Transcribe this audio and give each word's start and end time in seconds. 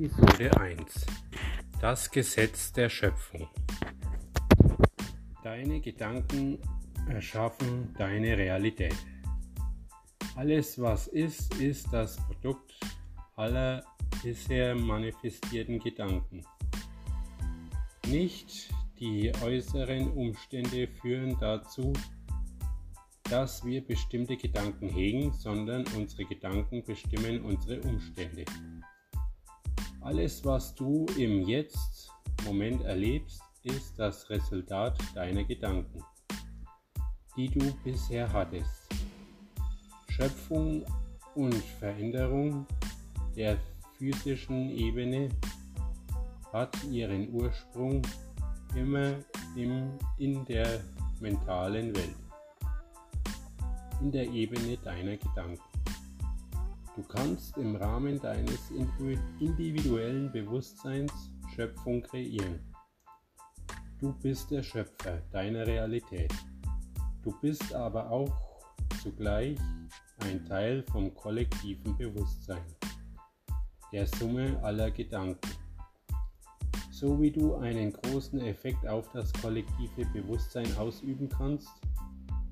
Episode 0.00 0.58
1 0.58 1.06
Das 1.78 2.10
Gesetz 2.10 2.72
der 2.72 2.88
Schöpfung 2.88 3.46
Deine 5.42 5.78
Gedanken 5.82 6.58
erschaffen 7.06 7.94
deine 7.98 8.38
Realität. 8.38 8.96
Alles, 10.36 10.80
was 10.80 11.06
ist, 11.08 11.54
ist 11.60 11.92
das 11.92 12.16
Produkt 12.16 12.72
aller 13.36 13.84
bisher 14.22 14.74
manifestierten 14.74 15.78
Gedanken. 15.78 16.46
Nicht 18.06 18.72
die 18.98 19.30
äußeren 19.42 20.12
Umstände 20.12 20.88
führen 20.88 21.36
dazu, 21.38 21.92
dass 23.24 23.62
wir 23.66 23.86
bestimmte 23.86 24.38
Gedanken 24.38 24.88
hegen, 24.88 25.30
sondern 25.34 25.84
unsere 25.94 26.24
Gedanken 26.24 26.82
bestimmen 26.84 27.44
unsere 27.44 27.82
Umstände. 27.82 28.46
Alles, 30.00 30.44
was 30.44 30.74
du 30.74 31.06
im 31.16 31.46
Jetzt 31.46 32.10
Moment 32.44 32.82
erlebst, 32.82 33.42
ist 33.64 33.98
das 33.98 34.28
Resultat 34.30 34.98
deiner 35.14 35.44
Gedanken, 35.44 36.02
die 37.36 37.48
du 37.48 37.72
bisher 37.84 38.32
hattest. 38.32 38.88
Schöpfung 40.08 40.84
und 41.34 41.54
Veränderung 41.54 42.66
der 43.36 43.58
physischen 43.98 44.70
Ebene 44.70 45.28
hat 46.52 46.76
ihren 46.84 47.32
Ursprung 47.32 48.02
immer 48.74 49.14
im, 49.54 49.90
in 50.18 50.44
der 50.46 50.80
mentalen 51.20 51.94
Welt 51.94 52.16
in 54.00 54.10
der 54.10 54.26
Ebene 54.28 54.76
deiner 54.78 55.16
Gedanken. 55.16 55.79
Du 57.00 57.06
kannst 57.06 57.56
im 57.56 57.76
Rahmen 57.76 58.20
deines 58.20 58.70
individuellen 58.70 60.30
Bewusstseins 60.30 61.32
Schöpfung 61.54 62.02
kreieren. 62.02 62.60
Du 63.98 64.12
bist 64.12 64.50
der 64.50 64.62
Schöpfer 64.62 65.22
deiner 65.32 65.66
Realität. 65.66 66.30
Du 67.22 67.32
bist 67.40 67.72
aber 67.72 68.10
auch 68.10 68.30
zugleich 69.02 69.56
ein 70.18 70.44
Teil 70.44 70.82
vom 70.92 71.14
kollektiven 71.14 71.96
Bewusstsein, 71.96 72.66
der 73.94 74.06
Summe 74.06 74.62
aller 74.62 74.90
Gedanken. 74.90 75.52
So 76.90 77.18
wie 77.18 77.30
du 77.30 77.54
einen 77.54 77.94
großen 77.94 78.42
Effekt 78.42 78.86
auf 78.86 79.10
das 79.12 79.32
kollektive 79.32 80.04
Bewusstsein 80.12 80.76
ausüben 80.76 81.30
kannst, 81.30 81.70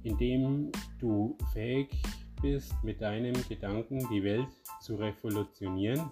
indem 0.04 0.72
du 0.98 1.36
fähig 1.52 1.90
bist, 2.40 2.72
mit 2.82 3.00
deinem 3.00 3.34
Gedanken 3.48 4.06
die 4.10 4.22
Welt 4.22 4.48
zu 4.80 4.96
revolutionieren, 4.96 6.10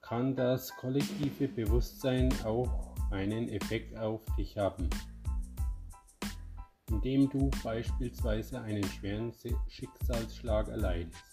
kann 0.00 0.34
das 0.36 0.74
kollektive 0.76 1.48
Bewusstsein 1.48 2.32
auch 2.44 2.94
einen 3.10 3.48
Effekt 3.48 3.96
auf 3.98 4.20
dich 4.36 4.56
haben. 4.58 4.88
Indem 6.90 7.30
du 7.30 7.50
beispielsweise 7.62 8.60
einen 8.60 8.84
schweren 8.84 9.32
Schicksalsschlag 9.68 10.68
erleidest. 10.68 11.24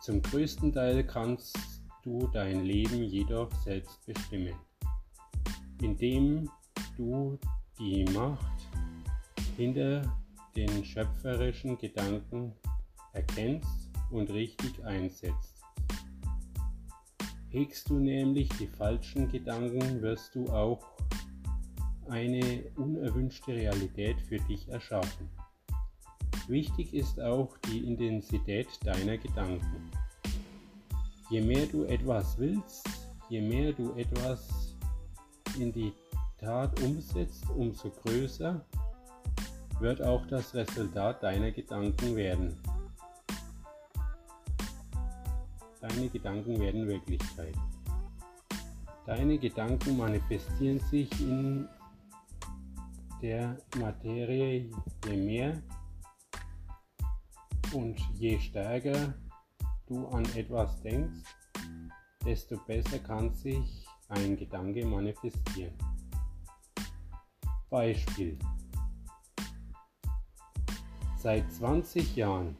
Zum 0.00 0.20
größten 0.20 0.72
Teil 0.72 1.04
kannst 1.04 1.56
du 2.02 2.26
dein 2.32 2.64
Leben 2.64 3.04
jedoch 3.04 3.52
selbst 3.62 4.04
bestimmen, 4.04 4.54
indem 5.80 6.50
du 6.96 7.38
die 7.78 8.04
Macht 8.06 8.66
hinter 9.56 10.02
den 10.56 10.84
schöpferischen 10.84 11.78
Gedanken 11.78 12.52
erkennst 13.12 13.90
und 14.10 14.30
richtig 14.30 14.84
einsetzt. 14.84 15.62
Hegst 17.50 17.90
du 17.90 17.98
nämlich 17.98 18.48
die 18.58 18.66
falschen 18.66 19.28
Gedanken, 19.30 20.00
wirst 20.00 20.34
du 20.34 20.46
auch 20.48 20.80
eine 22.08 22.64
unerwünschte 22.76 23.54
Realität 23.54 24.20
für 24.20 24.38
dich 24.38 24.68
erschaffen. 24.68 25.28
Wichtig 26.48 26.92
ist 26.92 27.20
auch 27.20 27.56
die 27.68 27.86
Intensität 27.86 28.68
deiner 28.84 29.16
Gedanken. 29.16 29.90
Je 31.30 31.40
mehr 31.40 31.66
du 31.66 31.84
etwas 31.84 32.36
willst, 32.38 32.88
je 33.28 33.40
mehr 33.40 33.72
du 33.72 33.92
etwas 33.94 34.74
in 35.58 35.72
die 35.72 35.92
Tat 36.38 36.80
umsetzt, 36.82 37.48
umso 37.50 37.90
größer 37.90 38.64
wird 39.82 40.00
auch 40.00 40.24
das 40.26 40.54
Resultat 40.54 41.24
deiner 41.24 41.50
Gedanken 41.50 42.14
werden. 42.14 42.56
Deine 45.80 46.08
Gedanken 46.08 46.60
werden 46.60 46.86
Wirklichkeit. 46.86 47.56
Deine 49.04 49.36
Gedanken 49.38 49.96
manifestieren 49.96 50.78
sich 50.78 51.10
in 51.20 51.68
der 53.20 53.58
Materie 53.76 54.70
je 55.04 55.16
mehr 55.16 55.60
und 57.72 57.98
je 58.14 58.38
stärker 58.38 59.14
du 59.86 60.06
an 60.08 60.24
etwas 60.36 60.80
denkst, 60.82 61.24
desto 62.24 62.56
besser 62.68 63.00
kann 63.00 63.34
sich 63.34 63.84
ein 64.08 64.36
Gedanke 64.36 64.86
manifestieren. 64.86 65.74
Beispiel 67.68 68.38
Seit 71.22 71.52
20 71.52 72.16
Jahren 72.16 72.56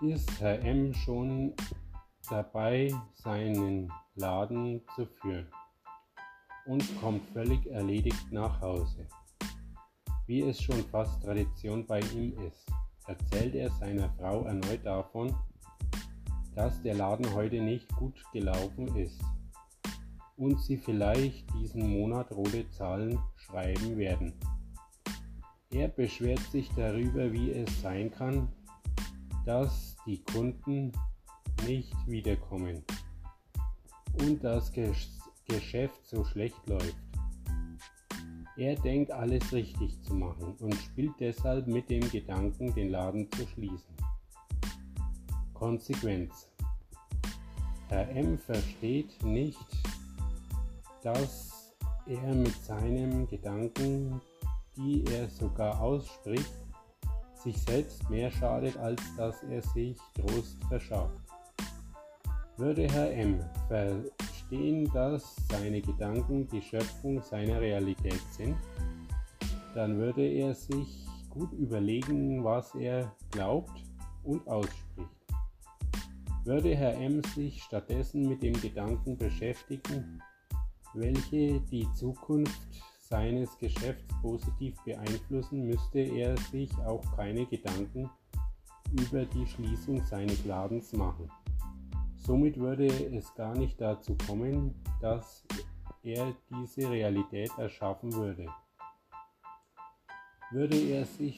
ist 0.00 0.40
Herr 0.40 0.58
M 0.64 0.94
schon 0.94 1.52
dabei, 2.30 2.90
seinen 3.12 3.92
Laden 4.14 4.80
zu 4.96 5.04
führen 5.04 5.48
und 6.64 6.82
kommt 7.02 7.22
völlig 7.34 7.66
erledigt 7.66 8.32
nach 8.32 8.58
Hause. 8.62 9.06
Wie 10.26 10.40
es 10.40 10.62
schon 10.62 10.82
fast 10.84 11.22
Tradition 11.22 11.86
bei 11.86 12.00
ihm 12.14 12.32
ist, 12.38 12.66
erzählt 13.06 13.54
er 13.54 13.68
seiner 13.72 14.08
Frau 14.14 14.44
erneut 14.44 14.86
davon, 14.86 15.36
dass 16.54 16.80
der 16.80 16.94
Laden 16.94 17.34
heute 17.34 17.60
nicht 17.60 17.94
gut 17.96 18.18
gelaufen 18.32 18.96
ist 18.96 19.20
und 20.38 20.58
sie 20.58 20.78
vielleicht 20.78 21.52
diesen 21.52 21.86
Monat 21.86 22.32
rote 22.32 22.66
Zahlen 22.70 23.18
schreiben 23.36 23.98
werden. 23.98 24.32
Er 25.72 25.86
beschwert 25.86 26.40
sich 26.50 26.68
darüber, 26.74 27.32
wie 27.32 27.52
es 27.52 27.80
sein 27.80 28.10
kann, 28.10 28.48
dass 29.44 29.96
die 30.04 30.20
Kunden 30.24 30.90
nicht 31.64 31.94
wiederkommen 32.06 32.82
und 34.18 34.42
das 34.42 34.72
Geschäft 35.46 36.06
so 36.06 36.24
schlecht 36.24 36.66
läuft. 36.66 36.96
Er 38.56 38.74
denkt 38.74 39.12
alles 39.12 39.52
richtig 39.52 40.02
zu 40.02 40.14
machen 40.14 40.54
und 40.58 40.74
spielt 40.74 41.14
deshalb 41.20 41.66
mit 41.68 41.88
dem 41.88 42.10
Gedanken, 42.10 42.74
den 42.74 42.90
Laden 42.90 43.30
zu 43.30 43.46
schließen. 43.46 43.94
Konsequenz. 45.54 46.48
Herr 47.88 48.08
M 48.10 48.38
versteht 48.38 49.22
nicht, 49.22 49.66
dass 51.02 51.72
er 52.06 52.34
mit 52.34 52.54
seinem 52.64 53.28
Gedanken 53.28 54.20
er 55.20 55.28
sogar 55.28 55.80
ausspricht, 55.80 56.52
sich 57.34 57.56
selbst 57.62 58.08
mehr 58.10 58.30
schadet, 58.30 58.76
als 58.78 59.02
dass 59.16 59.42
er 59.44 59.62
sich 59.62 59.96
Trost 60.14 60.62
verschafft. 60.68 61.20
Würde 62.56 62.88
Herr 62.92 63.12
M. 63.12 63.40
verstehen, 63.68 64.90
dass 64.92 65.36
seine 65.50 65.80
Gedanken 65.80 66.46
die 66.48 66.60
Schöpfung 66.60 67.22
seiner 67.22 67.60
Realität 67.60 68.20
sind, 68.36 68.56
dann 69.74 69.98
würde 69.98 70.26
er 70.26 70.54
sich 70.54 71.06
gut 71.30 71.52
überlegen, 71.52 72.42
was 72.44 72.74
er 72.74 73.14
glaubt 73.30 73.84
und 74.24 74.46
ausspricht. 74.48 75.08
Würde 76.44 76.74
Herr 76.74 76.94
M. 76.94 77.22
sich 77.34 77.62
stattdessen 77.62 78.28
mit 78.28 78.42
dem 78.42 78.60
Gedanken 78.60 79.16
beschäftigen, 79.16 80.20
welche 80.94 81.60
die 81.60 81.86
Zukunft 81.94 82.89
seines 83.10 83.58
Geschäfts 83.58 84.14
positiv 84.22 84.76
beeinflussen, 84.84 85.66
müsste 85.66 85.98
er 85.98 86.36
sich 86.36 86.70
auch 86.78 87.02
keine 87.16 87.44
Gedanken 87.44 88.08
über 88.92 89.24
die 89.24 89.46
Schließung 89.46 90.00
seines 90.04 90.44
Ladens 90.44 90.92
machen. 90.92 91.28
Somit 92.16 92.56
würde 92.56 92.86
es 92.86 93.34
gar 93.34 93.56
nicht 93.56 93.80
dazu 93.80 94.16
kommen, 94.26 94.74
dass 95.00 95.44
er 96.04 96.32
diese 96.50 96.88
Realität 96.88 97.50
erschaffen 97.58 98.12
würde. 98.12 98.46
Würde 100.52 100.76
er 100.76 101.04
sich 101.04 101.36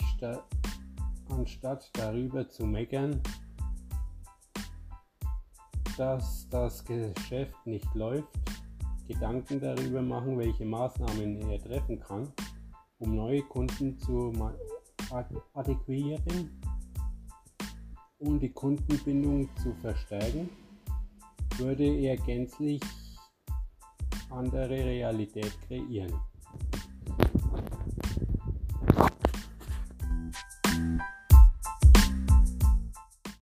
anstatt 1.30 1.90
darüber 1.94 2.48
zu 2.48 2.66
meckern, 2.66 3.20
dass 5.96 6.48
das 6.50 6.84
Geschäft 6.84 7.66
nicht 7.66 7.94
läuft, 7.94 8.28
Gedanken 9.06 9.60
darüber 9.60 10.02
machen, 10.02 10.38
welche 10.38 10.64
Maßnahmen 10.64 11.50
er 11.50 11.62
treffen 11.62 11.98
kann, 12.00 12.32
um 12.98 13.14
neue 13.14 13.42
Kunden 13.42 13.98
zu 13.98 14.32
adäquieren 15.52 16.60
und 18.18 18.40
die 18.40 18.52
Kundenbindung 18.52 19.48
zu 19.56 19.74
verstärken, 19.74 20.48
würde 21.58 21.84
er 21.84 22.16
gänzlich 22.16 22.80
andere 24.30 24.70
Realität 24.70 25.52
kreieren. 25.66 26.31